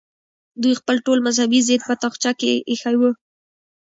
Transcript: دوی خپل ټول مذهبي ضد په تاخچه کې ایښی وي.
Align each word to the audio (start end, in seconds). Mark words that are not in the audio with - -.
دوی 0.61 0.73
خپل 0.79 0.95
ټول 1.05 1.19
مذهبي 1.27 1.59
ضد 1.67 1.81
په 1.87 1.93
تاخچه 2.01 2.31
کې 2.39 2.51
ایښی 2.69 2.95
وي. 2.99 3.11